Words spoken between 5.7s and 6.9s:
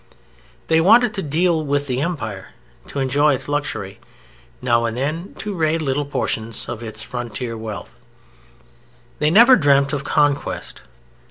little portions of